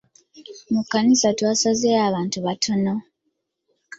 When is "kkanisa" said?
0.83-1.27